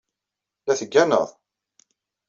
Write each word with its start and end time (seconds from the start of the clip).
La 0.67 0.73
tegganeḍ? 0.79 1.27